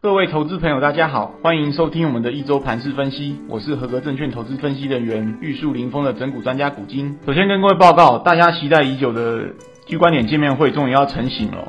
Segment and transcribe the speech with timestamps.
[0.00, 3.36] 各位投资朋友，大家好，欢迎收听我们的一周盘势分析。
[3.48, 7.18] 我是合格证券投资分析人员玉树临风的整股专家古今。
[7.26, 9.46] 首先跟各位报告，大家期待已久的
[9.86, 11.66] 聚观点见面会终于要成型了。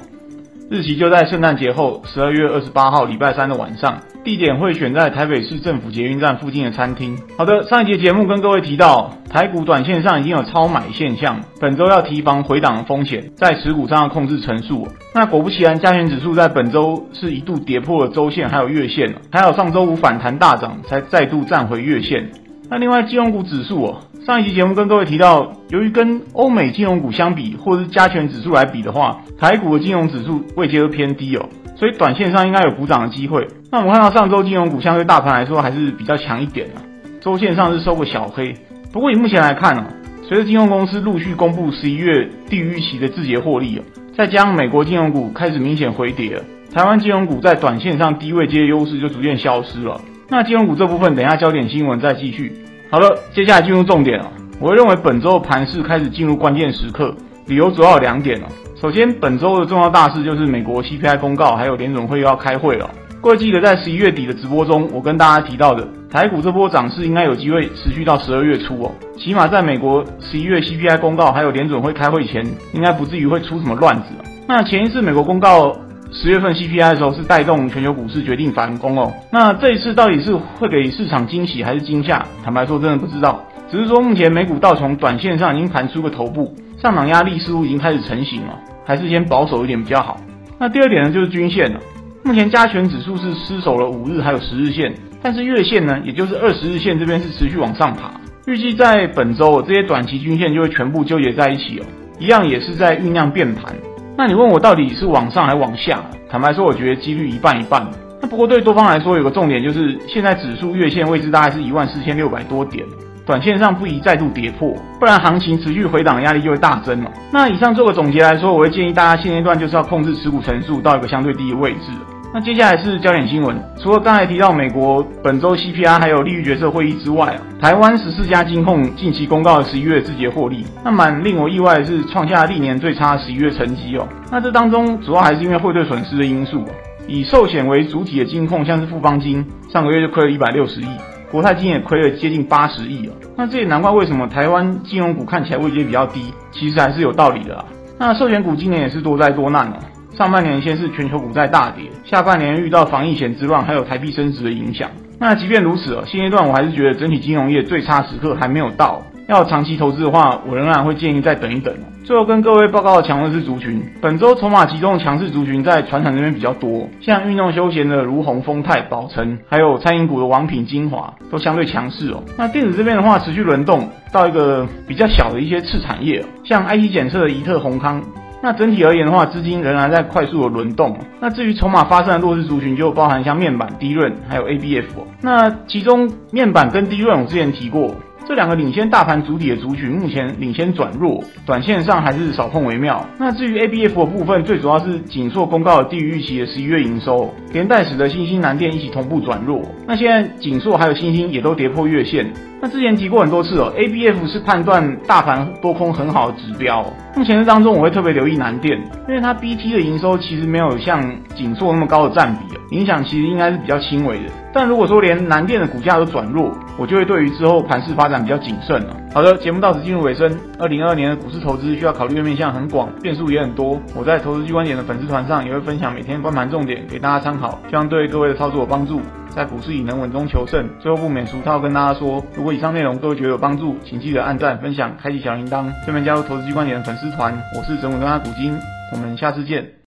[0.72, 7.18] 日期就在圣诞节后，十二月二十八号礼拜三的晚上，地点会选在台北市政府捷运站附近的餐厅。
[7.40, 14.88] 好的，上一节节目跟各位提到，台股短线上已经有超买现象，本周要提防回档的风险，在持股上要控制成数。
[15.16, 22.30] 那果不其然，加权指数在本周是一度跌破了周线还有月线，还有上周五反弹大涨，才再度站回月线。
[22.70, 24.02] 那另外金融股指数哦。
[24.26, 31.48] 上一集节目跟各位提到，由于跟欧美金融股相比，或者是加权指数来比的话，台股的金融指数位阶都偏低哦，
[31.78, 33.48] 所以短线上应该有补涨的机会。
[33.72, 36.84] 那我们看到上周金融股相对大盘来说还是比较强一点啊，
[37.22, 38.54] 周线上是收个小黑。
[38.92, 39.88] 不过以目前来看啊，
[40.28, 43.82] 随着金融公司陆续公布十一月低于预期的自结获利哦，
[44.16, 50.02] 再加上美国金融股开始明显回跌了，台湾金融股在短线上低位阶的优势就逐渐消失了。
[50.28, 52.52] 那金融股这部分，等下焦点新闻再继续。
[52.92, 54.32] 好了，接下来进入重点了。
[54.60, 57.14] 我认为本周的盘势开始进入关键时刻，
[57.46, 58.48] 理由主要有两点了。
[58.82, 62.90] 首先，本周的重要大事就是美国 CPI 公告，还有联准会又要开会了。
[63.22, 68.92] 各位记得在十一月底的直播中，我跟大家提到的，台股这波涨势应该有机会持续到十二月初哦。
[69.20, 72.44] 起码在美国十一月 CPI 公告还有联准会开会前，
[72.74, 74.06] 应该不至于会出什么乱子。
[74.48, 75.76] 那前一次美国公告。
[76.12, 79.14] 十月份 CPI 的时候是带动全球股市决定反攻哦。
[79.32, 82.26] 那这一次到底是会给市场惊喜还是惊吓？
[82.44, 83.44] 坦白说，真的不知道。
[83.72, 90.20] 只是说目前美股道琼短线上已经盘出个头部，上涨压力似乎已经开始成型了，还是先保守一点比较好。
[90.58, 91.80] 那第二点呢，就是均线了。
[92.24, 98.12] 目前加权指数是失守了五日还有十日线，但是月线呢，也就是二十日线这边是持续往上爬。
[98.48, 101.86] 预计在本周这些短期均线就会全部纠结在一起哦，
[102.18, 103.76] 一样也是在酝酿变盘。
[104.20, 106.02] 那你问我到底是往上还往下？
[106.30, 107.88] 坦白说，我觉得几率一半一半。
[108.22, 112.86] 那不过对多方来说，有个重点就是，现在指数月线位置大概是一万四千六百多点，
[113.26, 117.10] 短线上不宜再度跌破，不然行情持续回档的压力就会大增了。
[117.32, 121.94] 那以上做个总结来说，我会建议大家现阶段就是要控制持股成数到一个相对低的位置。
[122.32, 134.08] 那接下来是焦点新闻，除了刚才提到美国本周 CPI 还有利率决策会议之外啊，台湾十四家金控近期公告了十一月自结获利，那蛮令我意外的是创下历年最差十一月成绩哦。
[134.32, 136.64] 那这当中主要还是因为汇兑损失的因素，
[137.08, 140.88] 以寿险为主体的金控像是富邦金，上个月就亏了一百六十亿，
[141.32, 143.12] 国泰金也亏了接近八十亿哦。
[143.36, 147.66] 那这也难怪为什么台湾金融股看起来位阶比较低，其实还是有道理的啊。
[147.98, 149.74] 那寿险股今年也是多灾多难哦。
[150.20, 154.92] 上半年先是全球股债大跌，下半年遇到防疫险之乱，还有台币升值的影响。
[155.18, 159.02] 那即便如此哦，现阶段我还是觉得整体金融业最差时刻还没有到。
[159.30, 161.74] 要长期投资的话，我仍然会建议再等一等。
[162.04, 172.22] 最后跟各位报告的强势族群，本周筹码集中的强势族群在传产这边比较多，像运动休闲的如虹、丰泰、宝城，还有餐饮股的王品、精华，都相对强势哦。
[172.38, 178.04] 那电子这边的话，持续轮动到一个比较小的一些次产业，像 IC 检测的宜特、宏康。
[178.42, 180.98] 那整体而言的话，资金仍然在快速的轮动。
[181.20, 184.86] 那至于筹码发生的弱势族群，就包含像面板、低润还有 ABF。
[185.22, 187.94] 那其中面板跟低润，我之前提过。
[188.30, 193.04] 这两个领先大盘主体的族群，目前领先转弱，短线上还是少碰为妙。
[193.18, 199.64] 那至于 ABF 的部分，最主要是景硕公告低于预期的十一月营收，连带使得欣兴、南电一起同步转弱。
[199.88, 202.32] 那现在景硕还有欣兴也都跌破月线。
[202.62, 206.86] 那之前提过很多次哦，ABF 是判断大盘多空很好的指标。
[207.16, 211.02] 目前这当中，我会特别留意南电，因为它 BT 的营收其实没有像
[211.36, 214.32] 景硕那么高的占比，影响其实应该是比较轻微的。
[214.52, 218.96] 但如果说连南电的股价都转弱，我就会对于之后盘势发展比较谨慎了。
[219.14, 220.32] 好的，节目到此进入尾声。
[220.60, 223.80] 二零二二年的股市投资需要考虑的面向很广，变数也很多。
[223.96, 230.68] 我在投资机关点的粉丝团上也会分享每天观盘重点给大家参考，希望对各位的操作有帮助，在股市里能稳中求胜。
[230.80, 237.34] 最后不免俗套跟大家说，如果以上内容各位觉得有帮助，请记得按赞、分享、开启小铃铛，顺便加入投资机关点的粉丝团。
[237.56, 238.58] 我是整股专家股金，
[238.94, 239.70] 我们下次见。